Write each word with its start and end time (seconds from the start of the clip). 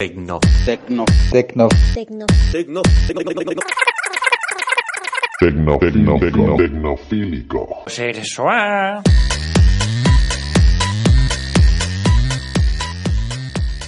Tecno. 0.00 0.38
Tecno. 0.64 1.04
Tecno. 1.32 1.66
Tecno. 1.92 2.26
Tecno. 2.52 2.84
Tecno, 5.40 5.78
tecno, 5.78 6.18
tecno, 6.20 6.56
tecnofílico. 6.56 7.82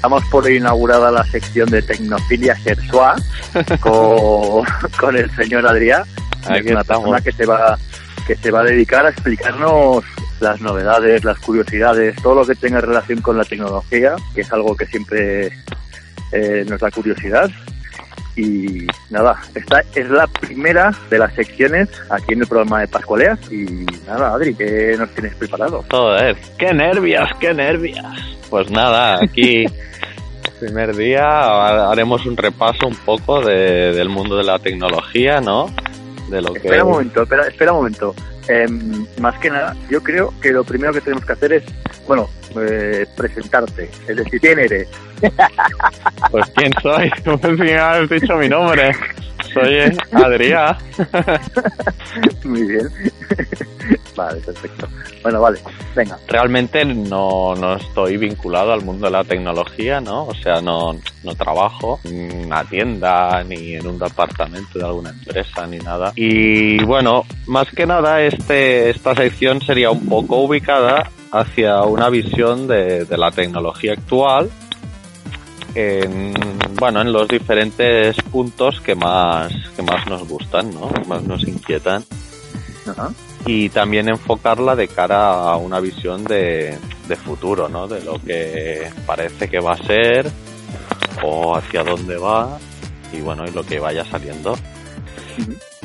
Damos 0.02 0.25
por 0.33 0.51
inaugurada 0.51 1.12
la 1.12 1.23
sección 1.27 1.71
de 1.71 1.80
Tecnofilia 1.80 2.57
Sexual 2.57 3.23
con, 3.80 4.65
con 4.99 5.16
el 5.16 5.30
señor 5.37 5.65
Adrián, 5.69 6.02
Aquí 6.45 6.66
es 6.66 6.73
una 6.73 6.80
estamos. 6.80 7.05
persona 7.05 7.21
que 7.21 7.30
se 7.30 7.47
va 7.47 7.79
que 8.27 8.35
se 8.35 8.51
va 8.51 8.63
a 8.63 8.65
dedicar 8.65 9.07
a 9.07 9.11
explicarnos 9.11 10.02
las 10.41 10.61
novedades, 10.61 11.23
las 11.23 11.38
curiosidades, 11.38 12.21
todo 12.21 12.35
lo 12.35 12.45
que 12.45 12.57
tenga 12.57 12.80
relación 12.80 13.21
con 13.21 13.38
la 13.38 13.45
tecnología, 13.45 14.16
que 14.35 14.41
es 14.41 14.52
algo 14.52 14.74
que 14.74 14.87
siempre 14.87 15.52
eh, 16.33 16.65
nos 16.69 16.80
da 16.80 16.91
curiosidad. 16.91 17.51
Y 18.37 18.87
nada, 19.11 19.37
esta 19.55 19.83
es 19.95 20.09
la 20.09 20.27
primera 20.27 20.93
de 21.10 21.18
las 21.18 21.35
secciones 21.35 21.88
aquí 22.09 22.32
en 22.32 22.41
el 22.43 22.46
programa 22.46 22.80
de 22.80 22.88
Pascualeas. 22.88 23.38
Y 23.52 23.65
nada, 24.07 24.35
Adri, 24.35 24.55
¿qué 24.55 24.95
nos 24.99 25.10
tienes 25.10 25.35
preparado? 25.35 25.85
Joder, 25.90 26.37
qué 26.59 26.73
nervios, 26.73 27.29
qué 27.40 27.52
nervios. 27.52 27.99
Pues 28.49 28.71
nada, 28.71 29.18
aquí 29.23 29.66
primer 30.60 30.95
día 30.96 31.23
ha- 31.24 31.90
haremos 31.90 32.24
un 32.27 32.37
repaso 32.37 32.87
un 32.87 32.96
poco 32.96 33.40
de- 33.45 33.93
del 33.93 34.09
mundo 34.09 34.37
de 34.37 34.45
la 34.45 34.59
tecnología, 34.59 35.40
¿no? 35.40 35.66
De 36.29 36.40
lo 36.40 36.52
que 36.52 36.59
Espera 36.60 36.85
un 36.85 36.93
momento, 36.93 37.23
espera, 37.23 37.49
espera 37.49 37.73
un 37.73 37.79
momento. 37.79 38.15
Em, 38.49 39.07
más 39.21 39.38
que 39.38 39.51
nada, 39.51 39.77
yo 39.90 40.02
creo 40.02 40.33
que 40.40 40.51
lo 40.52 40.65
primero 40.65 40.93
que 40.93 41.01
tenemos 41.01 41.24
que 41.24 41.33
hacer 41.33 41.52
es, 41.52 41.65
bueno, 42.07 42.29
eh, 42.56 43.06
presentarte. 43.16 43.90
Es 44.09 44.16
decir, 44.16 44.40
¿quién 44.40 44.59
eres? 44.59 44.88
pues 46.30 46.46
quién 46.54 46.73
soy, 46.82 47.10
como 47.24 47.56
si 47.65 47.70
has 47.73 48.09
dicho 48.09 48.37
mi 48.37 48.48
nombre. 48.48 48.93
Soy 49.52 49.79
Adrián. 50.12 50.76
Muy 52.45 52.62
bien. 52.62 52.88
vale, 54.16 54.40
perfecto. 54.40 54.87
Bueno, 55.23 55.40
vale, 55.40 55.59
venga. 55.95 56.18
Realmente 56.28 56.84
no, 56.84 57.54
no 57.56 57.74
estoy 57.74 58.16
vinculado 58.16 58.73
al 58.73 58.84
mundo 58.84 59.06
de 59.06 59.12
la 59.12 59.24
tecnología, 59.24 60.01
¿no? 60.01 60.26
O 60.26 60.34
sea, 60.34 60.60
no, 60.60 60.96
no 61.24 61.34
trabajo 61.34 62.01
en 62.04 62.46
una 62.46 62.65
tienda 62.65 63.43
ni 63.43 63.74
en 63.74 63.87
un 63.87 63.98
departamento 63.98 64.78
de 64.78 64.84
alguna 64.84 65.10
empresa 65.10 65.66
ni 65.66 65.78
nada. 65.78 66.12
Y 66.15 66.82
bueno, 66.84 67.25
más 67.47 67.69
que 67.71 67.87
nada 67.87 68.22
este, 68.22 68.91
esta 68.91 69.15
sección 69.15 69.60
sería 69.62 69.91
un 69.91 70.06
poco 70.09 70.37
ubicada 70.43 71.10
hacia 71.33 71.83
una 71.83 72.09
visión 72.09 72.67
de, 72.67 73.05
de 73.05 73.19
la 73.19 73.31
tecnología 73.31 73.93
actual 73.93 74.50
en, 75.75 76.33
bueno, 76.75 77.00
en 77.00 77.12
los 77.12 77.28
diferentes 77.28 78.17
puntos 78.31 78.81
que 78.81 78.95
más, 78.95 79.53
que 79.77 79.83
más 79.83 80.06
nos 80.06 80.28
gustan, 80.28 80.73
¿no? 80.75 80.89
Que 80.93 81.05
más 81.05 81.23
nos 81.23 81.47
inquietan 81.47 82.05
Ajá. 82.87 83.12
y 83.47 83.69
también 83.69 84.09
enfocarla 84.09 84.75
de 84.75 84.89
cara 84.89 85.31
a 85.31 85.57
una 85.57 85.81
visión 85.81 86.25
de, 86.25 86.77
de 87.07 87.17
futuro, 87.17 87.69
¿no? 87.69 87.87
De 87.87 88.03
lo 88.03 88.21
que 88.21 88.91
parece 89.07 89.49
que 89.49 89.61
va 89.61 89.73
a 89.73 89.77
ser 89.77 90.31
o 91.23 91.57
hacia 91.57 91.85
dónde 91.85 92.17
va 92.17 92.59
y 93.13 93.21
bueno, 93.21 93.45
y 93.47 93.53
lo 93.53 93.65
que 93.65 93.79
vaya 93.79 94.05
saliendo. 94.05 94.57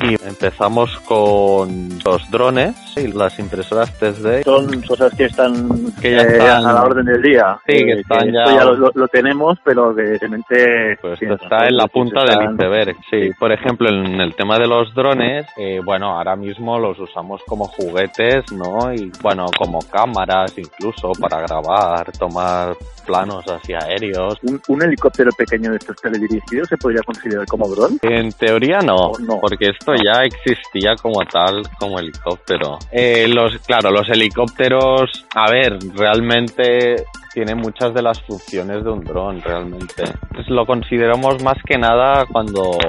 Y 0.01 0.13
empezamos 0.27 0.99
con 1.01 1.89
los 2.03 2.29
drones 2.29 2.75
y 2.97 3.07
las 3.07 3.39
impresoras 3.39 3.97
3D. 3.99 4.43
Son 4.43 4.81
cosas 4.81 5.13
que 5.15 5.25
están, 5.25 5.69
Que 6.01 6.11
ya 6.11 6.21
eh, 6.23 6.41
a 6.49 6.59
la 6.59 6.83
orden 6.83 7.05
del 7.05 7.21
día. 7.21 7.57
Sí, 7.65 7.73
que 7.77 7.91
Eh, 7.93 7.99
están 8.01 8.27
esto 8.27 8.55
ya- 8.55 8.65
lo, 8.93 9.07
tenemos, 9.07 9.57
pero 9.63 9.95
que 9.95 10.17
realmente... 10.19 10.97
Pues 11.01 11.21
está 11.21 11.67
en 11.67 11.77
la 11.77 11.87
punta 11.87 12.23
del 12.25 12.51
iceberg. 12.53 12.95
Sí, 13.09 13.29
por 13.39 13.51
ejemplo, 13.53 13.87
en 13.89 14.19
el 14.19 14.35
tema 14.35 14.57
de 14.59 14.67
los 14.67 14.93
drones, 14.93 15.45
eh, 15.57 15.79
bueno, 15.83 16.17
ahora 16.17 16.35
mismo 16.35 16.77
los 16.77 16.99
usamos 16.99 17.41
como 17.47 17.65
juguetes, 17.65 18.51
¿no? 18.51 18.93
Y 18.93 19.11
bueno, 19.21 19.45
como 19.57 19.79
cámaras 19.79 20.57
incluso 20.57 21.13
para 21.19 21.39
grabar, 21.41 22.11
tomar 22.19 22.75
planos 23.05 23.45
hacia 23.45 23.79
aéreos. 23.83 24.37
¿Un, 24.43 24.59
un 24.67 24.83
helicóptero 24.83 25.31
pequeño 25.37 25.71
de 25.71 25.77
estos 25.77 25.95
teledirigidos 25.97 26.67
se 26.67 26.77
podría 26.77 27.01
considerar 27.03 27.45
como 27.45 27.67
dron? 27.69 27.97
En 28.01 28.31
teoría 28.33 28.79
no, 28.79 29.11
no. 29.19 29.39
porque 29.39 29.69
esto 29.85 30.03
ya 30.03 30.23
existía 30.23 30.95
como 30.95 31.23
tal, 31.25 31.61
como 31.79 31.99
helicóptero. 31.99 32.79
Eh, 32.91 33.27
los, 33.27 33.59
claro, 33.59 33.91
los 33.91 34.09
helicópteros, 34.09 35.25
a 35.35 35.51
ver, 35.51 35.77
realmente 35.95 37.05
tienen 37.33 37.57
muchas 37.57 37.93
de 37.93 38.01
las 38.01 38.19
funciones 38.23 38.83
de 38.83 38.89
un 38.89 39.03
dron, 39.03 39.41
realmente. 39.41 40.03
Pues 40.33 40.49
lo 40.49 40.65
consideramos 40.65 41.43
más 41.43 41.57
que 41.63 41.77
nada 41.77 42.25
cuando 42.25 42.79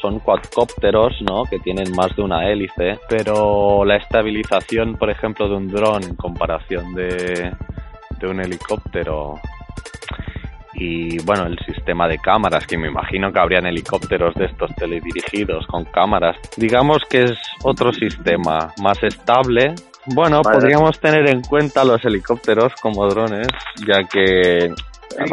son 0.00 0.20
cuadcópteros, 0.20 1.20
¿no? 1.20 1.42
Que 1.44 1.58
tienen 1.58 1.92
más 1.94 2.16
de 2.16 2.22
una 2.22 2.48
hélice, 2.48 2.98
pero 3.10 3.84
la 3.84 3.96
estabilización, 3.96 4.96
por 4.96 5.10
ejemplo, 5.10 5.48
de 5.50 5.56
un 5.56 5.68
dron 5.68 6.02
en 6.02 6.16
comparación 6.16 6.94
de, 6.94 7.52
de 8.20 8.26
un 8.26 8.40
helicóptero 8.40 9.34
y 10.78 11.18
bueno, 11.24 11.46
el 11.46 11.58
sistema 11.66 12.06
de 12.06 12.18
cámaras, 12.18 12.66
que 12.66 12.78
me 12.78 12.88
imagino 12.88 13.32
que 13.32 13.40
habrían 13.40 13.66
helicópteros 13.66 14.34
de 14.36 14.46
estos 14.46 14.74
teledirigidos 14.76 15.66
con 15.66 15.84
cámaras. 15.84 16.36
Digamos 16.56 16.98
que 17.10 17.24
es 17.24 17.38
otro 17.64 17.92
sistema 17.92 18.72
más 18.80 19.02
estable. 19.02 19.74
Bueno, 20.06 20.40
Vale. 20.42 20.58
podríamos 20.58 20.98
tener 21.00 21.28
en 21.28 21.42
cuenta 21.42 21.84
los 21.84 22.04
helicópteros 22.04 22.72
como 22.80 23.06
drones, 23.08 23.48
ya 23.86 24.04
que 24.04 24.72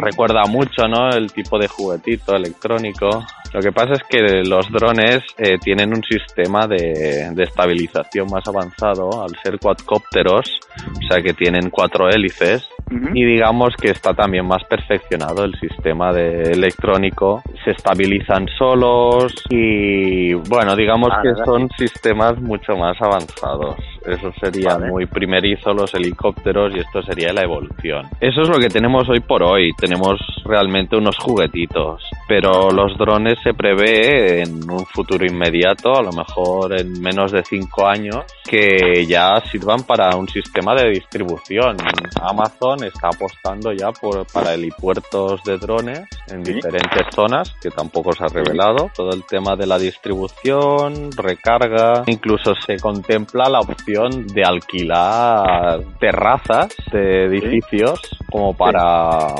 recuerda 0.02 0.44
mucho, 0.48 0.88
¿no? 0.88 1.10
El 1.10 1.32
tipo 1.32 1.58
de 1.58 1.68
juguetito 1.68 2.34
electrónico. 2.34 3.24
Lo 3.56 3.62
que 3.62 3.72
pasa 3.72 3.94
es 3.94 4.02
que 4.02 4.18
los 4.46 4.70
drones 4.70 5.22
eh, 5.38 5.56
tienen 5.58 5.88
un 5.88 6.02
sistema 6.04 6.66
de, 6.66 7.30
de 7.32 7.42
estabilización 7.42 8.26
más 8.30 8.46
avanzado 8.46 9.22
al 9.22 9.30
ser 9.42 9.58
cuadcópteros, 9.58 10.60
o 10.90 11.06
sea 11.08 11.22
que 11.22 11.32
tienen 11.32 11.70
cuatro 11.70 12.10
hélices 12.10 12.68
y 13.14 13.24
digamos 13.24 13.74
que 13.80 13.90
está 13.90 14.12
también 14.14 14.46
más 14.46 14.62
perfeccionado 14.64 15.42
el 15.44 15.58
sistema 15.58 16.12
de 16.12 16.52
electrónico. 16.52 17.42
Se 17.64 17.70
estabilizan 17.70 18.46
solos 18.58 19.32
y 19.48 20.34
bueno 20.34 20.76
digamos 20.76 21.08
Ah, 21.10 21.20
que 21.22 21.28
¿verdad? 21.28 21.44
son 21.46 21.68
sistemas 21.78 22.38
mucho 22.40 22.76
más 22.76 23.00
avanzados. 23.00 23.76
Eso 24.04 24.30
sería 24.38 24.74
Vale. 24.76 24.88
muy 24.90 25.06
primerizo 25.06 25.72
los 25.72 25.92
helicópteros 25.94 26.74
y 26.76 26.80
esto 26.80 27.02
sería 27.02 27.32
la 27.32 27.42
evolución. 27.42 28.06
Eso 28.20 28.42
es 28.42 28.48
lo 28.48 28.58
que 28.58 28.68
tenemos 28.68 29.08
hoy 29.08 29.20
por 29.20 29.42
hoy. 29.42 29.72
Tenemos 29.80 30.20
realmente 30.44 30.94
unos 30.96 31.16
juguetitos 31.18 32.02
pero 32.28 32.70
los 32.70 32.96
drones 32.98 33.38
se 33.42 33.54
prevé 33.54 34.42
en 34.42 34.68
un 34.70 34.84
futuro 34.86 35.24
inmediato 35.24 35.94
a 35.94 36.02
lo 36.02 36.12
mejor 36.12 36.78
en 36.78 37.00
menos 37.00 37.32
de 37.32 37.44
cinco 37.44 37.86
años 37.86 38.24
que 38.44 39.06
ya 39.06 39.40
sirvan 39.50 39.82
para 39.84 40.16
un 40.16 40.28
sistema 40.28 40.74
de 40.74 40.90
distribución. 40.90 41.76
Amazon 42.20 42.84
está 42.84 43.08
apostando 43.08 43.72
ya 43.72 43.92
por 43.92 44.26
para 44.32 44.54
helipuertos 44.54 45.42
de 45.44 45.58
drones 45.58 46.02
en 46.28 46.42
diferentes 46.42 47.06
zonas 47.14 47.54
que 47.60 47.70
tampoco 47.70 48.12
se 48.12 48.24
ha 48.24 48.28
revelado. 48.28 48.90
Todo 48.94 49.10
el 49.10 49.24
tema 49.24 49.56
de 49.56 49.66
la 49.66 49.78
distribución 49.78 51.10
recarga 51.12 52.02
incluso 52.06 52.54
se 52.54 52.78
contempla 52.78 53.48
la 53.48 53.60
opción 53.60 54.26
de 54.26 54.44
alquilar 54.44 55.80
terrazas 55.98 56.74
de 56.92 57.26
edificios 57.26 58.00
como 58.30 58.56
para 58.56 59.34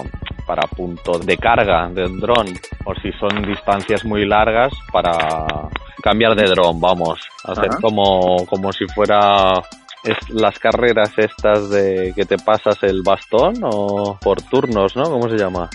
para 0.46 0.69
punto 0.69 1.19
de 1.19 1.37
carga 1.37 1.88
del 1.88 2.20
dron 2.20 2.46
o 2.84 2.94
si 2.94 3.10
son 3.12 3.43
distancias 3.43 4.04
muy 4.04 4.25
largas 4.25 4.72
para 4.93 5.69
cambiar 6.02 6.37
de 6.37 6.44
dron 6.44 6.81
vamos 6.81 7.20
hacer 7.44 7.70
Ajá. 7.70 7.81
como 7.81 8.46
como 8.46 8.72
si 8.72 8.87
fuera 8.87 9.60
es 10.06 10.31
las 10.31 10.58
carreras 10.58 11.12
estas 11.16 11.70
de 11.70 12.12
que 12.14 12.25
te 12.25 12.37
pasas 12.38 12.82
el 12.84 13.02
bastón 13.02 13.54
o 13.62 14.19
por 14.20 14.40
turnos, 14.43 14.96
¿no? 14.96 15.04
¿Cómo 15.04 15.28
se 15.28 15.37
llama? 15.37 15.69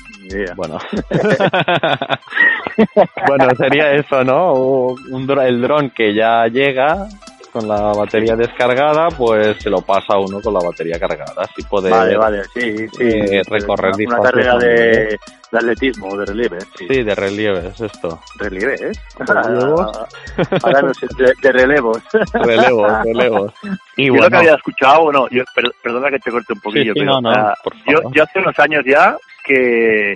Bueno. 0.56 0.78
bueno, 3.28 3.50
sería 3.58 3.92
eso, 3.92 4.24
¿no? 4.24 4.54
Un 4.54 5.30
el 5.42 5.62
dron 5.62 5.90
que 5.90 6.14
ya 6.14 6.48
llega 6.48 7.08
con 7.52 7.68
la 7.68 7.94
batería 7.94 8.36
descargada, 8.36 9.10
pues 9.10 9.58
se 9.62 9.70
lo 9.70 9.82
pasa 9.82 10.18
uno 10.18 10.40
con 10.42 10.54
la 10.54 10.60
batería 10.62 11.00
cargada. 11.00 11.34
Así 11.38 11.62
poder 11.64 11.92
Vale, 11.92 12.18
vale, 12.18 12.44
sí, 12.54 12.88
sí. 12.88 13.04
eh, 13.04 13.42
recorrer 13.48 13.94
una, 14.08 14.20
carrera 14.20 14.58
de, 14.58 15.20
atletismo 15.52 16.16
de 16.18 16.26
relieve. 16.26 16.60
Sí, 16.78 16.88
Sí, 16.90 17.04
de 17.04 17.14
relieves, 17.16 17.80
esto. 17.82 18.20
relieve, 18.38 18.76
¿eh? 18.76 18.92
¿Relevos? 19.20 20.00
Ahora 20.64 20.82
no 20.82 20.94
sé, 20.94 21.08
de, 21.18 21.34
de 21.42 21.52
relevos. 21.52 21.98
Relevos, 22.34 22.92
relevos. 23.04 23.54
Y 23.98 24.08
yo 24.08 24.14
bueno, 24.14 24.26
lo 24.26 24.30
que 24.32 24.38
había 24.38 24.56
escuchado, 24.56 25.04
bueno, 25.04 25.28
yo, 25.30 25.44
per- 25.54 25.72
perdona 25.84 26.10
que 26.10 26.20
te 26.20 26.32
corte 26.32 26.54
un 26.54 26.62
poquillo, 26.62 26.94
Sí, 26.94 27.00
pero 27.02 27.12
no, 27.14 27.22
no, 27.22 27.30
o 27.30 27.34
sea, 27.34 27.54
por 27.64 27.74
yo, 27.86 28.00
yo 28.14 28.24
hace 28.24 28.40
unos 28.40 28.58
años 28.60 28.84
ya 28.86 29.16
que 29.44 30.14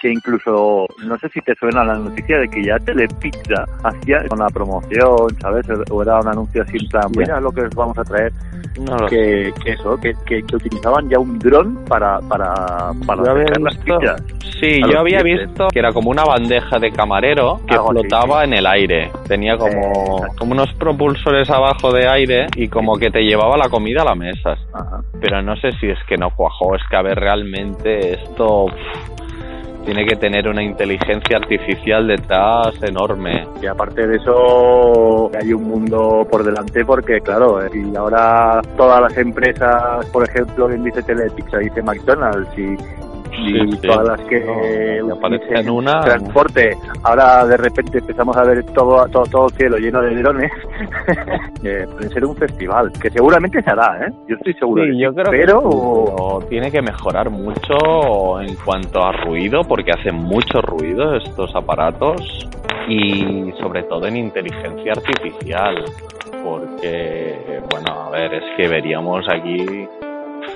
que 0.00 0.12
incluso, 0.12 0.86
no 1.04 1.18
sé 1.18 1.28
si 1.30 1.40
te 1.40 1.54
suena 1.54 1.84
la 1.84 1.94
noticia 1.94 2.38
de 2.38 2.48
que 2.48 2.64
ya 2.64 2.78
Telepizza 2.78 3.64
hacía 3.82 4.18
una 4.30 4.46
promoción, 4.48 5.28
¿sabes? 5.40 5.66
O 5.90 6.02
era 6.02 6.20
un 6.20 6.28
anuncio 6.28 6.62
así 6.62 6.76
en 6.80 6.88
plan, 6.88 7.10
mira 7.16 7.40
lo 7.40 7.50
que 7.50 7.62
os 7.62 7.74
vamos 7.74 7.96
a 7.98 8.04
traer, 8.04 8.32
no 8.80 8.96
que, 9.06 9.52
que 9.64 9.72
eso, 9.72 9.96
que, 9.98 10.12
que, 10.26 10.42
que 10.42 10.56
utilizaban 10.56 11.08
ya 11.08 11.18
un 11.18 11.38
dron 11.38 11.76
para, 11.86 12.18
para, 12.20 12.92
para 13.06 13.22
acercar 13.22 13.60
las 13.60 13.76
pizzas. 13.78 14.22
Sí, 14.60 14.80
yo 14.90 14.98
había 15.00 15.18
clientes. 15.20 15.48
visto 15.48 15.68
que 15.68 15.78
era 15.78 15.92
como 15.92 16.10
una 16.10 16.24
bandeja 16.24 16.78
de 16.78 16.90
camarero 16.90 17.60
que 17.66 17.74
Algo 17.74 17.90
así, 17.90 18.00
flotaba 18.00 18.44
en 18.44 18.54
el 18.54 18.66
aire. 18.66 19.10
Tenía 19.28 19.56
como, 19.58 20.24
Eh, 20.24 20.28
como 20.38 20.52
unos 20.52 20.72
propulsores 20.74 21.50
abajo 21.50 21.92
de 21.92 22.08
aire 22.08 22.46
y 22.54 22.68
como 22.68 22.96
que 22.96 23.10
te 23.10 23.20
llevaba 23.22 23.56
la 23.56 23.68
comida 23.68 24.02
a 24.02 24.04
la 24.06 24.14
mesa. 24.14 24.56
Ajá. 24.72 25.00
Pero 25.20 25.42
no 25.42 25.56
sé 25.56 25.72
si 25.72 25.88
es 25.88 25.98
que 26.08 26.16
no 26.16 26.30
cuajó, 26.30 26.74
es 26.74 26.82
que 26.88 26.96
a 26.96 27.02
ver, 27.02 27.18
realmente 27.18 28.14
esto 28.14 28.66
pff, 28.66 29.25
tiene 29.86 30.04
que 30.04 30.16
tener 30.16 30.48
una 30.48 30.62
inteligencia 30.62 31.36
artificial 31.36 32.08
detrás 32.08 32.74
enorme. 32.82 33.46
Y 33.62 33.66
aparte 33.66 34.06
de 34.06 34.16
eso, 34.16 35.30
hay 35.40 35.52
un 35.52 35.62
mundo 35.62 36.26
por 36.28 36.42
delante 36.42 36.84
porque, 36.84 37.20
claro, 37.20 37.64
eh, 37.64 37.70
y 37.72 37.96
ahora 37.96 38.60
todas 38.76 39.00
las 39.00 39.16
empresas, 39.16 40.04
por 40.06 40.28
ejemplo, 40.28 40.66
quien 40.66 40.82
dice 40.82 41.02
Telepizza, 41.02 41.58
dice 41.58 41.82
McDonald's 41.82 42.50
y, 42.58 42.76
y 43.38 43.52
Sí, 43.52 43.72
sí. 43.72 43.86
todas 43.86 44.06
las 44.06 44.20
que 44.28 44.40
No, 44.40 45.08
y 45.08 45.18
aparece 45.18 45.44
dicen 45.44 45.56
en 45.58 45.70
una- 45.70 46.00
transporte, 46.00 46.76
ahora 47.02 47.46
de 47.46 47.56
repente 47.56 47.98
empezamos 47.98 48.36
a 48.36 48.42
ver 48.44 48.64
todo, 48.72 49.06
todo, 49.08 49.24
todo 49.24 49.46
el 49.48 49.52
cielo 49.54 49.76
lleno 49.78 50.00
de 50.02 50.14
drones, 50.16 50.50
eh, 51.64 51.86
puede 51.92 52.08
ser 52.10 52.24
un 52.24 52.36
festival, 52.36 52.92
que 53.00 53.10
seguramente 53.10 53.62
se 53.62 53.70
hará, 53.70 54.06
¿eh? 54.06 54.12
Yo 54.28 54.36
estoy 54.36 54.54
seguro. 54.54 54.82
de 54.82 54.88
Sí, 54.90 54.96
que 54.96 55.02
yo 55.02 55.10
sí, 55.10 55.16
creo 55.16 55.30
pero... 55.30 55.62
que 55.62 55.66
sí, 55.68 56.12
pero 56.38 56.48
tiene 56.48 56.70
que 56.70 56.82
mejorar 56.82 57.30
mucho 57.30 58.40
en 58.40 58.54
cuanto 58.56 59.04
a 59.04 59.12
ruido, 59.12 59.62
porque 59.64 59.90
hacen 59.92 60.14
mucho 60.16 60.60
ruido 60.62 61.16
estos 61.16 61.54
aparatos 61.54 62.48
y 62.88 63.52
sobre 63.60 63.82
todo 63.84 64.06
en 64.06 64.16
inteligencia 64.16 64.92
artificial, 64.92 65.84
porque, 66.44 67.60
bueno, 67.70 68.04
a 68.06 68.10
ver, 68.10 68.34
es 68.34 68.44
que 68.56 68.68
veríamos 68.68 69.24
aquí, 69.28 69.86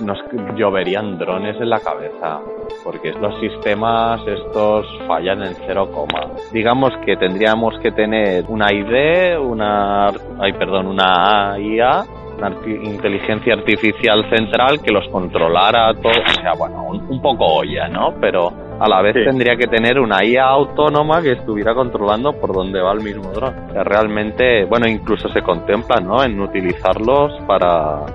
nos 0.01 0.19
lloverían 0.57 1.19
drones 1.19 1.57
en 1.61 1.71
la 1.71 1.81
cabeza, 1.81 2.41
porque 2.85 3.13
los 3.13 3.39
sistemas 3.41 4.21
estos 4.27 4.87
fallan 5.07 5.43
en 5.43 5.55
cero 5.67 5.89
coma. 5.93 6.27
Digamos 6.53 6.91
que 7.05 7.17
tendríamos 7.17 7.79
que 7.81 7.93
tener 7.93 8.45
una 8.49 8.73
ID, 8.73 9.39
una, 9.41 10.09
ay, 10.41 10.53
perdón, 10.59 10.87
una 10.87 11.57
IA 11.59 12.05
una 12.39 12.49
arti- 12.53 12.83
inteligencia 12.85 13.53
artificial 13.53 14.25
central 14.31 14.81
que 14.81 14.91
los 14.91 15.07
controlara 15.09 15.93
todo, 15.93 16.13
o 16.13 16.41
sea, 16.41 16.55
bueno, 16.55 16.85
un, 16.85 17.05
un 17.11 17.21
poco 17.21 17.45
olla, 17.45 17.87
¿no? 17.89 18.15
Pero 18.19 18.51
a 18.81 18.89
la 18.89 19.03
vez 19.03 19.13
Sí. 19.13 19.25
tendría 19.27 19.57
que 19.57 19.67
tener 19.67 19.99
una 20.01 20.25
IA 20.25 20.47
autónoma 20.47 21.21
que 21.21 21.33
estuviera 21.33 21.75
controlando 21.75 22.33
por 22.33 22.55
dónde 22.55 22.81
va 22.81 22.93
el 22.93 23.03
mismo 23.03 23.31
dron. 23.33 23.55
O 23.69 23.73
sea, 23.75 23.85
realmente, 23.85 24.65
bueno, 24.65 24.89
incluso 24.89 25.29
se 25.29 25.43
contempla, 25.43 25.97
¿no? 26.01 26.25
En 26.25 26.41
utilizarlos 26.41 27.33
para, 27.47 28.07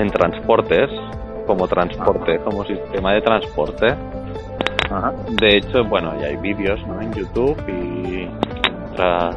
en 0.00 0.10
transportes, 0.10 0.90
como 1.46 1.68
transporte, 1.68 2.38
como 2.44 2.64
sistema 2.64 3.12
de 3.14 3.22
transporte. 3.22 3.94
Ajá. 4.90 5.12
De 5.40 5.56
hecho, 5.56 5.84
bueno, 5.84 6.12
ya 6.20 6.28
hay 6.28 6.36
vídeos 6.36 6.84
¿no? 6.86 7.00
en 7.00 7.12
YouTube 7.12 7.56
y 7.68 8.28
otras 8.92 9.36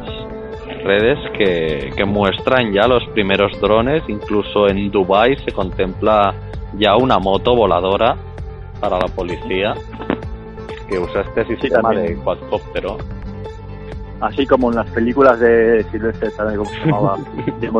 redes 0.84 1.18
que, 1.38 1.90
que 1.96 2.04
muestran 2.04 2.72
ya 2.72 2.86
los 2.88 3.06
primeros 3.08 3.58
drones. 3.60 4.02
Incluso 4.08 4.68
en 4.68 4.90
Dubai 4.90 5.36
se 5.44 5.52
contempla 5.52 6.34
ya 6.76 6.96
una 6.96 7.18
moto 7.18 7.54
voladora 7.54 8.16
para 8.80 8.98
la 8.98 9.06
policía 9.06 9.74
que 10.88 10.98
usa 10.98 11.22
este 11.22 11.46
sistema 11.46 11.90
de 11.90 12.16
cuadcóptero. 12.16 12.98
Así 14.20 14.46
como 14.46 14.70
en 14.70 14.76
las 14.76 14.90
películas 14.90 15.38
de 15.40 15.84
Silvestre 15.90 16.28
Stallone, 16.28 16.56
¿cómo 16.56 16.70
se 16.70 16.78
llamaba? 16.86 17.16
De. 17.60 17.70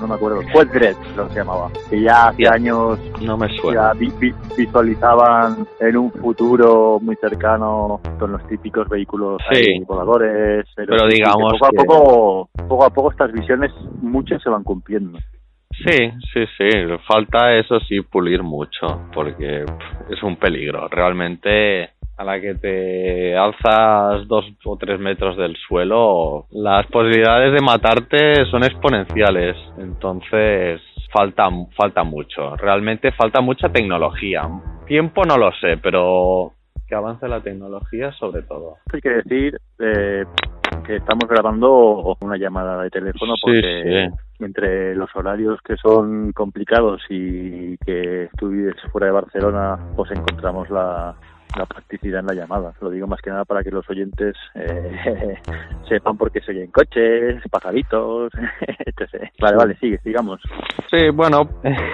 No 0.00 0.08
me 0.08 0.14
acuerdo. 0.16 0.42
Fue 0.52 0.64
Dredd, 0.66 0.96
lo 1.16 1.28
que 1.28 1.34
se 1.34 1.38
llamaba. 1.38 1.70
Que 1.88 2.00
ya 2.02 2.28
hace 2.28 2.42
Ya. 2.42 2.50
años 2.52 2.98
No 3.22 3.36
me 3.38 3.48
ya 3.48 3.60
suena. 3.62 3.92
vi- 3.94 4.12
vi- 4.18 4.34
visualizaban 4.56 5.66
en 5.80 5.96
un 5.96 6.10
futuro 6.12 6.98
muy 7.00 7.16
cercano 7.16 8.00
con 8.18 8.32
los 8.32 8.46
típicos 8.48 8.88
vehículos 8.88 9.40
Sí. 9.52 9.82
voladores. 9.86 10.66
Pero 10.74 10.96
que 11.08 11.14
digamos 11.14 11.52
poco 11.54 11.66
a 11.66 11.70
que- 11.70 11.76
poco, 11.76 12.50
poco 12.68 12.84
a 12.84 12.90
poco 12.90 13.10
estas 13.12 13.32
visiones 13.32 13.70
muchas 14.02 14.42
se 14.42 14.50
van 14.50 14.64
cumpliendo. 14.64 15.18
Sí, 15.70 16.10
sí, 16.32 16.44
sí. 16.58 16.68
Falta 17.06 17.54
eso 17.56 17.80
sí 17.80 18.00
pulir 18.02 18.42
mucho 18.42 19.00
porque 19.14 19.64
es 20.10 20.22
un 20.22 20.36
peligro. 20.36 20.86
Realmente 20.88 21.90
a 22.16 22.24
la 22.24 22.40
que 22.40 22.54
te 22.54 23.36
alzas 23.36 24.26
dos 24.28 24.44
o 24.64 24.76
tres 24.76 25.00
metros 25.00 25.36
del 25.36 25.56
suelo, 25.56 26.46
las 26.52 26.86
posibilidades 26.86 27.52
de 27.52 27.60
matarte 27.60 28.46
son 28.46 28.64
exponenciales. 28.64 29.56
Entonces 29.78 30.80
falta, 31.12 31.48
falta 31.76 32.04
mucho. 32.04 32.56
Realmente 32.56 33.12
falta 33.12 33.40
mucha 33.40 33.68
tecnología. 33.68 34.42
Tiempo 34.86 35.24
no 35.24 35.38
lo 35.38 35.50
sé, 35.60 35.78
pero 35.78 36.52
que 36.86 36.94
avance 36.94 37.26
la 37.28 37.40
tecnología 37.40 38.12
sobre 38.12 38.42
todo. 38.42 38.76
Hay 38.92 39.00
que 39.00 39.08
decir 39.10 39.58
eh, 39.78 40.24
que 40.86 40.96
estamos 40.96 41.26
grabando 41.28 42.16
una 42.20 42.36
llamada 42.36 42.82
de 42.82 42.90
teléfono 42.90 43.34
Sí, 43.36 43.42
porque 43.42 44.10
entre 44.40 44.94
los 44.94 45.08
horarios 45.14 45.60
que 45.62 45.76
son 45.76 46.32
complicados 46.32 47.00
y 47.08 47.78
que 47.78 48.28
tú 48.36 48.48
vives 48.48 48.74
fuera 48.92 49.06
de 49.06 49.12
Barcelona, 49.12 49.78
pues 49.96 50.10
encontramos 50.10 50.68
la, 50.68 51.14
la 51.56 51.66
practicidad 51.66 52.20
en 52.20 52.26
la 52.26 52.34
llamada. 52.34 52.72
Lo 52.80 52.90
digo 52.90 53.06
más 53.06 53.20
que 53.20 53.30
nada 53.30 53.44
para 53.44 53.62
que 53.62 53.70
los 53.70 53.88
oyentes 53.88 54.36
eh, 54.54 55.36
sepan 55.88 56.16
por 56.16 56.30
qué 56.30 56.40
se 56.40 56.52
oyen 56.52 56.70
coches, 56.70 57.42
pajaritos, 57.50 58.32
etc. 58.78 59.30
Vale, 59.40 59.56
vale, 59.56 59.76
sigue, 59.76 59.98
sigamos. 59.98 60.40
Sí, 60.90 61.10
bueno, 61.10 61.48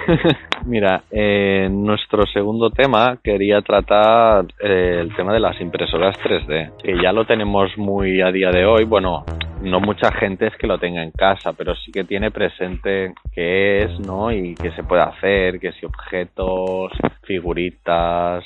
mira, 0.65 1.03
en 1.09 1.83
nuestro 1.83 2.23
segundo 2.27 2.69
tema 2.69 3.17
quería 3.23 3.61
tratar 3.61 4.45
eh, 4.59 4.99
el 5.01 5.15
tema 5.15 5.33
de 5.33 5.39
las 5.39 5.59
impresoras 5.61 6.15
3D, 6.17 6.77
que 6.77 7.01
ya 7.01 7.11
lo 7.11 7.25
tenemos 7.25 7.71
muy 7.77 8.21
a 8.21 8.31
día 8.31 8.51
de 8.51 8.65
hoy. 8.65 8.85
Bueno, 8.85 9.25
no 9.61 9.79
mucha 9.79 10.11
gente 10.11 10.47
es 10.47 10.55
que 10.57 10.67
lo 10.67 10.77
tenga 10.77 11.03
en 11.03 11.11
casa, 11.11 11.53
pero 11.53 11.75
sí 11.75 11.91
que 11.91 12.03
tiene 12.03 12.31
presente 12.31 13.13
qué 13.33 13.83
es, 13.83 13.99
¿no? 13.99 14.31
Y 14.31 14.55
qué 14.55 14.71
se 14.71 14.83
puede 14.83 15.03
hacer, 15.03 15.59
que 15.59 15.71
si 15.73 15.85
objetos, 15.85 16.91
figuritas, 17.23 18.43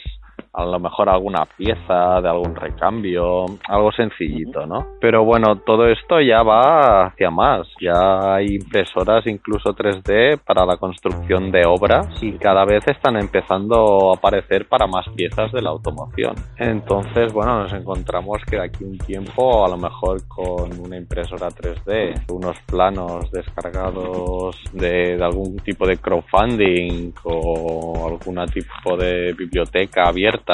a 0.56 0.64
lo 0.66 0.80
mejor 0.80 1.10
alguna 1.10 1.46
pieza 1.46 2.22
de 2.22 2.30
algún 2.30 2.56
recambio, 2.56 3.46
algo 3.68 3.92
sencillito, 3.92 4.66
¿no? 4.66 4.86
Pero 5.02 5.26
bueno, 5.26 5.58
todo 5.58 5.88
esto 5.88 6.22
ya 6.22 6.44
va 6.44 7.08
hacia 7.08 7.30
más. 7.30 7.68
Ya 7.82 8.36
hay 8.36 8.56
impresoras 8.56 9.26
incluso 9.28 9.76
3D 9.76 10.40
para 10.46 10.66
la 10.66 10.78
construcción 10.78 11.52
de 11.52 11.66
obras 11.66 12.08
y 12.22 12.34
cada 12.34 12.66
vez 12.66 12.88
están 12.88 13.18
empezando 13.18 14.12
a 14.12 14.18
aparecer 14.18 14.68
para 14.68 14.88
más 14.88 15.06
piezas 15.16 15.52
de 15.52 15.62
la 15.62 15.72
automoción. 15.72 16.36
Entonces, 16.58 17.34
bueno, 17.34 17.64
nos 17.64 17.74
encontramos 17.74 18.42
que 18.50 18.58
de 18.58 18.64
aquí 18.64 18.84
un 18.84 18.98
tiempo, 18.98 19.66
a 19.66 19.70
lo 19.70 19.78
mejor 19.78 20.26
con 20.28 20.80
una 20.80 20.98
impresora 20.98 21.50
3D, 21.50 22.32
unos 22.32 22.58
planos 22.62 23.30
descargados 23.32 24.56
de, 24.72 25.18
de 25.18 25.24
algún 25.24 25.58
tipo 25.58 25.86
de 25.86 25.98
crowdfunding 25.98 27.14
o 27.24 28.08
algún 28.08 28.46
tipo 28.48 28.98
de 28.98 29.34
biblioteca 29.34 30.08
abierta 30.08 30.45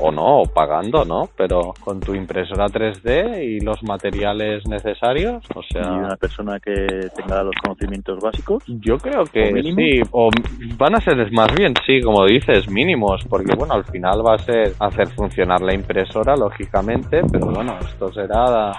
o 0.00 0.10
no, 0.10 0.42
o 0.42 0.46
pagando, 0.46 1.04
¿no? 1.04 1.28
Pero 1.36 1.74
con 1.80 2.00
tu 2.00 2.14
impresora 2.14 2.66
3D 2.66 3.42
y 3.44 3.60
los 3.60 3.82
materiales 3.82 4.66
necesarios, 4.68 5.44
o 5.54 5.60
Y 5.60 5.72
sea, 5.72 5.92
una 5.92 6.16
persona 6.16 6.60
que 6.60 6.86
tenga 7.14 7.42
los 7.42 7.54
conocimientos 7.62 8.18
básicos. 8.20 8.62
yo 8.66 8.98
creo 8.98 9.24
que 9.24 9.52
sí, 9.62 10.00
o 10.12 10.30
van 10.76 10.94
a 10.96 11.00
ser 11.00 11.30
más 11.32 11.54
bien, 11.54 11.74
sí, 11.86 12.00
como 12.00 12.24
dices, 12.24 12.68
mínimos, 12.70 13.24
porque 13.28 13.54
bueno, 13.54 13.74
al 13.74 13.84
final 13.84 14.24
va 14.26 14.34
a 14.34 14.38
ser 14.38 14.72
hacer 14.78 15.08
funcionar 15.08 15.60
la 15.60 15.74
impresora, 15.74 16.36
lógicamente, 16.36 17.22
pero 17.30 17.46
bueno, 17.46 17.76
esto 17.80 18.12
será 18.12 18.72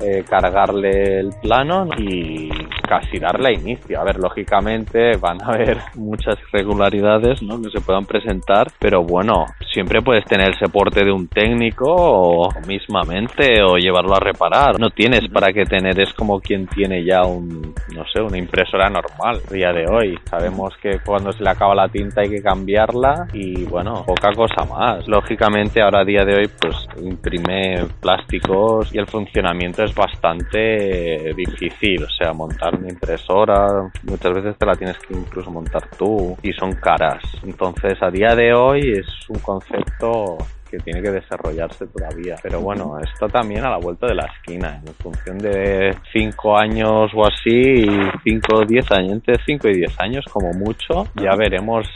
eh, 0.00 0.24
cargarle 0.28 1.20
el 1.20 1.30
plano 1.40 1.88
y 1.96 2.50
casi 2.86 3.18
darle 3.18 3.54
inicio. 3.54 4.00
A 4.00 4.04
ver, 4.04 4.18
lógicamente 4.18 5.16
van 5.16 5.40
a 5.42 5.46
haber 5.46 5.78
muchas 5.94 6.36
irregularidades 6.48 7.42
¿no? 7.42 7.60
que 7.62 7.70
se 7.70 7.80
puedan 7.80 8.04
presentar, 8.04 8.68
pero 8.78 9.02
bueno, 9.04 9.46
siempre 9.72 10.02
puedes 10.02 10.24
tener 10.24 10.48
el 10.48 10.58
soporte 10.58 11.04
de 11.04 11.12
un 11.12 11.28
técnico 11.28 11.86
o 11.86 12.48
mismamente 12.66 13.62
o 13.62 13.76
llevarlo 13.76 14.14
a 14.14 14.20
reparar. 14.20 14.80
No 14.80 14.90
tienes 14.90 15.28
para 15.28 15.52
qué 15.52 15.64
tener, 15.64 16.00
es 16.00 16.12
como 16.14 16.40
quien 16.40 16.66
tiene 16.66 17.04
ya 17.04 17.22
un, 17.22 17.74
no 17.94 18.04
sé, 18.12 18.20
una 18.20 18.36
impresora 18.36 18.90
normal 18.90 19.40
día 19.50 19.72
de 19.72 19.86
hoy. 19.86 20.18
Sabemos 20.28 20.74
que 20.82 20.98
cuando 21.04 21.32
se 21.32 21.42
le 21.42 21.50
acaba 21.50 21.74
la 21.74 21.88
tinta 21.88 22.22
hay 22.22 22.30
que 22.30 22.42
cambiarla 22.42 23.28
y 23.32 23.64
bueno, 23.64 24.04
poca 24.04 24.32
cosa 24.32 24.64
más. 24.64 25.06
Lógicamente 25.06 25.80
ahora 25.80 26.00
a 26.00 26.04
día 26.04 26.24
de 26.24 26.34
hoy 26.34 26.50
pues 26.60 26.88
imprime 27.00 27.86
plásticos 28.00 28.92
y 28.92 28.98
el 28.98 29.06
funcionamiento 29.06 29.83
es 29.84 29.94
bastante 29.94 31.32
difícil, 31.34 32.04
o 32.04 32.10
sea, 32.10 32.32
montar 32.32 32.74
una 32.74 32.88
impresora 32.88 33.90
muchas 34.02 34.34
veces 34.34 34.56
te 34.56 34.66
la 34.66 34.76
tienes 34.76 34.98
que 34.98 35.14
incluso 35.14 35.50
montar 35.50 35.86
tú 35.96 36.36
y 36.42 36.52
son 36.52 36.72
caras. 36.72 37.22
Entonces 37.42 38.00
a 38.02 38.10
día 38.10 38.34
de 38.34 38.52
hoy 38.54 38.92
es 38.98 39.06
un 39.28 39.38
concepto 39.38 40.38
que 40.70 40.78
tiene 40.78 41.02
que 41.02 41.10
desarrollarse 41.10 41.86
todavía. 41.86 42.36
Pero 42.42 42.60
bueno, 42.60 42.98
esto 43.00 43.28
también 43.28 43.64
a 43.64 43.70
la 43.70 43.78
vuelta 43.78 44.06
de 44.06 44.14
la 44.14 44.26
esquina, 44.26 44.80
en 44.86 44.94
función 44.94 45.38
de 45.38 45.96
5 46.12 46.58
años 46.58 47.10
o 47.14 47.26
así, 47.26 47.84
5 48.24 48.56
o 48.56 48.64
10 48.64 48.90
años, 48.92 49.12
entre 49.12 49.36
5 49.44 49.68
y 49.68 49.76
10 49.78 50.00
años 50.00 50.24
como 50.30 50.52
mucho, 50.52 51.06
ya 51.14 51.34
veremos 51.36 51.86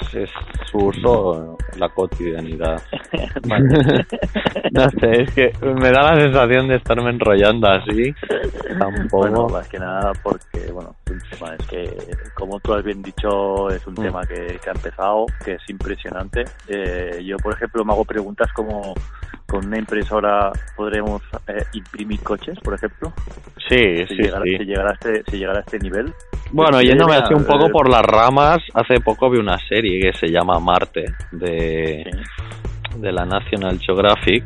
su 0.70 0.78
uso 0.78 1.56
en 1.72 1.80
la 1.80 1.88
cotidianidad. 1.90 2.80
no 4.72 4.88
sé, 4.90 5.22
es 5.22 5.34
que 5.34 5.52
me 5.62 5.90
da 5.90 6.14
la 6.14 6.20
sensación 6.20 6.68
de 6.68 6.76
estarme 6.76 7.10
enrollando 7.10 7.68
así. 7.68 8.14
Tampoco. 8.78 9.18
Bueno, 9.18 9.48
más 9.48 9.68
que 9.68 9.78
nada 9.78 10.12
porque, 10.22 10.70
bueno, 10.72 10.94
es 11.06 11.66
que, 11.68 11.96
como 12.34 12.58
tú 12.60 12.72
has 12.74 12.84
bien 12.84 13.02
dicho, 13.02 13.68
es 13.70 13.86
un 13.86 13.98
Mm. 13.98 14.02
tema 14.02 14.20
que, 14.26 14.58
que 14.62 14.70
ha 14.70 14.72
empezado, 14.72 15.26
que 15.44 15.54
es 15.54 15.62
impresionante. 15.68 16.44
Eh, 16.68 17.20
yo, 17.24 17.36
por 17.38 17.52
ejemplo, 17.54 17.84
me 17.84 17.92
hago 17.92 18.04
preguntas 18.04 18.48
como 18.52 18.67
con 19.46 19.64
una 19.66 19.78
impresora 19.78 20.52
podremos 20.76 21.22
eh, 21.46 21.64
imprimir 21.72 22.20
coches, 22.20 22.58
por 22.62 22.74
ejemplo. 22.74 23.12
Sí, 23.68 24.04
Si, 24.08 24.16
sí, 24.16 24.22
llegara, 24.22 24.44
sí. 24.44 24.56
si 24.58 24.64
llegara 24.64 24.90
a 24.90 24.92
este, 24.92 25.22
si 25.30 25.44
a 25.44 25.60
este 25.60 25.78
nivel. 25.78 26.12
Bueno, 26.52 26.80
yéndome 26.82 27.16
así 27.16 27.34
un 27.34 27.44
poco 27.44 27.68
por 27.70 27.88
las 27.90 28.02
ramas, 28.02 28.58
hace 28.74 29.00
poco 29.00 29.30
vi 29.30 29.38
una 29.38 29.58
serie 29.68 30.00
que 30.00 30.16
se 30.18 30.28
llama 30.28 30.58
Marte 30.58 31.04
de, 31.32 32.04
Sí. 32.10 33.00
de 33.00 33.12
la 33.12 33.24
National 33.24 33.78
Geographic 33.78 34.44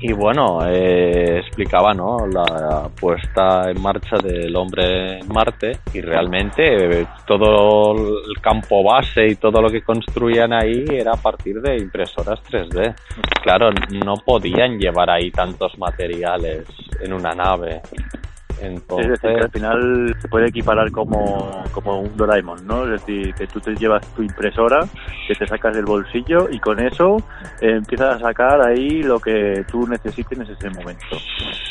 y 0.00 0.12
bueno, 0.12 0.64
eh, 0.64 1.38
explicaba 1.38 1.92
¿no? 1.92 2.18
la 2.26 2.88
puesta 2.88 3.68
en 3.68 3.82
marcha 3.82 4.16
del 4.18 4.54
hombre 4.54 5.18
en 5.18 5.28
Marte 5.28 5.78
y 5.92 6.00
realmente 6.00 7.00
eh, 7.00 7.06
todo 7.26 7.94
el 7.94 8.40
campo 8.40 8.84
base 8.84 9.26
y 9.26 9.34
todo 9.34 9.60
lo 9.60 9.68
que 9.68 9.82
construían 9.82 10.52
ahí 10.52 10.84
era 10.88 11.12
a 11.12 11.20
partir 11.20 11.60
de 11.60 11.78
impresoras 11.78 12.40
3D. 12.44 12.94
Claro, 13.42 13.70
no 14.04 14.14
podían 14.24 14.78
llevar 14.78 15.10
ahí 15.10 15.32
tantos 15.32 15.76
materiales 15.78 16.64
en 17.00 17.12
una 17.12 17.32
nave. 17.32 17.80
Entonces, 18.60 19.12
Es 19.12 19.20
decir, 19.20 19.38
que 19.38 19.44
al 19.44 19.50
final 19.50 20.16
se 20.20 20.28
puede 20.28 20.48
equiparar 20.48 20.90
como, 20.90 21.62
como 21.72 22.00
un 22.00 22.16
Doraemon, 22.16 22.66
¿no? 22.66 22.84
Es 22.84 23.00
decir, 23.00 23.34
que 23.34 23.46
tú 23.46 23.60
te 23.60 23.74
llevas 23.74 24.06
tu 24.14 24.22
impresora, 24.22 24.80
que 25.26 25.34
te 25.34 25.46
sacas 25.46 25.74
del 25.74 25.84
bolsillo 25.84 26.48
y 26.50 26.58
con 26.58 26.80
eso 26.80 27.16
eh, 27.60 27.76
empiezas 27.76 28.16
a 28.16 28.18
sacar 28.18 28.66
ahí 28.66 29.02
lo 29.02 29.18
que 29.20 29.64
tú 29.70 29.86
necesites 29.86 30.38
en 30.38 30.46
ese 30.50 30.70
momento. 30.70 31.16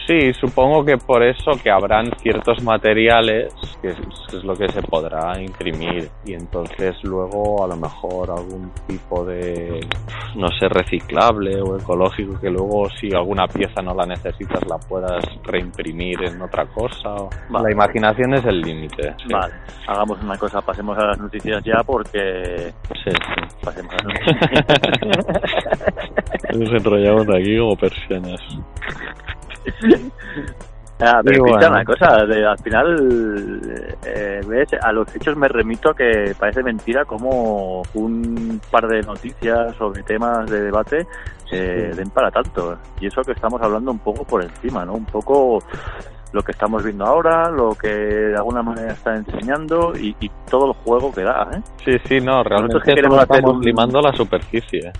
Sí, 0.07 0.33
supongo 0.33 0.85
que 0.85 0.97
por 0.97 1.23
eso 1.23 1.51
que 1.61 1.69
habrán 1.69 2.11
ciertos 2.21 2.63
materiales 2.63 3.53
que 3.81 3.89
es, 3.89 3.97
es 4.33 4.43
lo 4.43 4.55
que 4.55 4.69
se 4.69 4.81
podrá 4.81 5.39
imprimir 5.41 6.09
y 6.25 6.33
entonces 6.33 6.95
luego 7.03 7.63
a 7.63 7.67
lo 7.67 7.75
mejor 7.75 8.31
algún 8.31 8.71
tipo 8.87 9.25
de, 9.25 9.79
no 10.35 10.47
sé, 10.59 10.69
reciclable 10.69 11.61
o 11.61 11.77
ecológico 11.77 12.39
que 12.39 12.49
luego 12.49 12.89
si 12.99 13.13
alguna 13.13 13.47
pieza 13.47 13.81
no 13.81 13.93
la 13.93 14.05
necesitas 14.05 14.65
la 14.67 14.77
puedas 14.77 15.23
reimprimir 15.43 16.23
en 16.23 16.41
otra 16.41 16.65
cosa. 16.65 16.76
Vale. 17.49 17.63
La 17.65 17.71
imaginación 17.71 18.33
es 18.35 18.45
el 18.45 18.61
límite. 18.61 19.13
sí. 19.25 19.31
Vale, 19.33 19.53
hagamos 19.87 20.21
una 20.21 20.37
cosa, 20.37 20.61
pasemos 20.61 20.97
a 20.97 21.05
las 21.07 21.17
noticias 21.19 21.63
ya 21.63 21.81
porque 21.85 22.73
Sí, 23.03 23.11
sí. 23.11 23.11
pasemos 23.63 23.93
a 23.93 23.97
las 24.03 24.05
noticias. 24.25 24.65
Nos 26.57 26.69
enrollamos 26.71 27.27
aquí 27.35 27.57
como 27.57 27.75
persianas. 27.75 28.41
Ah, 30.99 31.21
pero 31.23 31.43
bueno. 31.43 31.67
una 31.69 31.85
cosa, 31.85 32.25
de- 32.25 32.43
al 32.43 32.57
final, 32.57 33.61
eh, 34.03 34.41
ves, 34.47 34.69
a 34.81 34.91
los 34.91 35.15
hechos 35.15 35.37
me 35.37 35.47
remito 35.47 35.93
que 35.93 36.33
parece 36.39 36.63
mentira 36.63 37.05
como 37.05 37.83
un 37.93 38.59
par 38.71 38.87
de 38.87 39.01
noticias 39.03 39.75
sobre 39.75 40.01
temas 40.01 40.49
de 40.49 40.61
debate 40.63 41.05
eh, 41.51 41.91
den 41.95 42.09
para 42.09 42.31
tanto. 42.31 42.77
Y 42.99 43.05
eso 43.07 43.21
que 43.21 43.33
estamos 43.33 43.61
hablando 43.61 43.91
un 43.91 43.99
poco 43.99 44.23
por 44.23 44.41
encima, 44.43 44.85
¿no? 44.85 44.93
Un 44.95 45.05
poco 45.05 45.61
lo 46.33 46.43
que 46.43 46.51
estamos 46.51 46.83
viendo 46.83 47.05
ahora, 47.05 47.49
lo 47.49 47.69
que 47.75 47.87
de 47.87 48.35
alguna 48.35 48.61
manera 48.61 48.93
está 48.93 49.15
enseñando 49.15 49.93
y, 49.97 50.15
y 50.19 50.29
todo 50.49 50.67
el 50.67 50.73
juego 50.83 51.13
que 51.13 51.21
da, 51.23 51.47
¿eh? 51.53 51.61
Sí, 51.85 51.97
sí, 52.05 52.19
no, 52.21 52.43
realmente 52.43 52.73
Nosotros 52.75 52.83
que 52.83 52.95
queremos 52.95 53.19
hacer 53.19 53.35
estamos 53.37 53.57
un- 53.57 53.63
limando 53.65 54.01
la 54.01 54.13
superficie. 54.13 54.91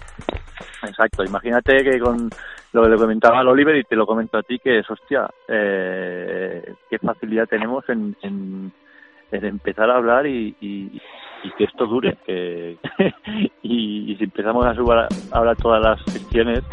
Exacto, 0.84 1.24
imagínate 1.24 1.84
que 1.84 2.00
con 2.00 2.30
lo 2.74 2.84
que 2.84 2.90
le 2.90 2.98
comentaba 2.98 3.40
al 3.40 3.48
Oliver 3.48 3.76
y 3.76 3.84
te 3.84 3.96
lo 3.96 4.06
comento 4.06 4.38
a 4.38 4.44
ti, 4.44 4.60
que 4.60 4.80
es, 4.80 4.90
hostia, 4.90 5.28
eh, 5.48 6.74
qué 6.90 7.00
facilidad 7.00 7.48
tenemos 7.48 7.88
en, 7.90 8.16
en, 8.22 8.72
en 9.32 9.46
empezar 9.46 9.90
a 9.90 9.98
hablar 9.98 10.26
y, 10.28 10.56
y, 10.62 11.02
y 11.44 11.52
que 11.58 11.64
esto 11.66 11.86
dure. 11.88 12.18
Que, 12.26 12.78
y, 13.64 14.12
y 14.12 14.16
si 14.18 14.24
empezamos 14.26 14.66
a 14.66 14.74
subir 14.76 14.98
ahora 15.32 15.56
todas 15.56 15.82
las 15.82 16.00
secciones, 16.14 16.64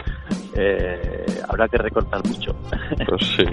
eh, 0.54 1.24
habrá 1.48 1.66
que 1.68 1.78
recortar 1.78 2.20
mucho. 2.26 2.54
Pues 3.08 3.26
sí, 3.36 3.44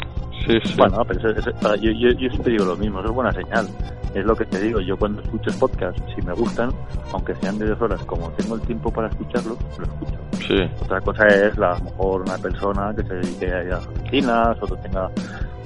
sí, 0.45 0.60
sí. 0.63 0.75
Bueno, 0.77 1.03
pero 1.07 1.19
eso- 1.19 1.39
eso- 1.39 1.51
para- 1.60 1.75
yo, 1.75 1.91
yo, 1.91 2.10
yo 2.12 2.29
siempre 2.29 2.51
digo 2.53 2.65
lo 2.65 2.77
mismo, 2.77 3.00
eso 3.00 3.10
es 3.10 3.15
buena 3.15 3.31
señal. 3.33 3.67
Es 4.13 4.25
lo 4.25 4.36
que 4.36 4.45
te 4.45 4.60
digo, 4.60 4.79
yo 4.81 4.98
cuando 4.98 5.21
escucho 5.21 5.51
podcasts, 5.60 6.01
si 6.15 6.21
me 6.21 6.33
gustan, 6.33 6.69
aunque 7.13 7.33
sean 7.36 7.57
de 7.57 7.67
dos 7.67 7.81
horas, 7.81 8.01
como 8.03 8.29
tengo 8.31 8.55
el 8.55 8.62
tiempo 8.62 8.91
para 8.91 9.07
escucharlo, 9.07 9.57
lo 9.77 9.83
escucho. 9.86 10.19
sí. 10.48 10.69
Otra 10.81 11.00
cosa 11.01 11.27
es, 11.27 11.57
la, 11.57 11.74
a 11.74 11.77
lo 11.77 11.83
mejor, 11.86 12.21
una 12.21 12.38
persona 12.38 12.93
que 12.95 13.03
se 13.03 13.13
dedique 13.15 13.51
a 13.53 13.63
las 13.63 13.88
oficinas, 13.88 14.57
otro 14.62 14.75
tenga 14.77 15.10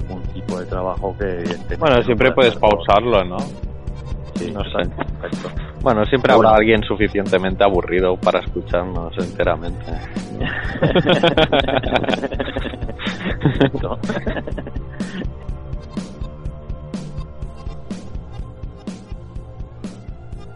un 0.08 0.22
tipo 0.34 0.60
de 0.60 0.66
trabajo 0.66 1.16
que 1.18 1.42
Bueno, 1.78 1.96
no 1.96 2.02
siempre 2.04 2.30
puede 2.30 2.52
puedes 2.52 2.56
pausarlo, 2.56 3.24
¿no? 3.24 3.38
Sí, 4.36 4.52
no 4.52 4.62
sé. 4.64 4.82
exacto. 4.82 5.50
Bueno, 5.80 6.04
siempre 6.06 6.32
habrá 6.32 6.54
alguien 6.54 6.82
suficientemente 6.82 7.64
aburrido 7.64 8.16
para 8.16 8.40
escucharnos 8.40 9.16
enteramente. 9.18 9.84
Exacto. 13.46 13.98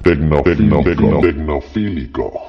Tecno, 0.02 0.42
tecno, 0.42 0.82
tecno, 0.82 1.20
tecnofílico. 1.20 2.49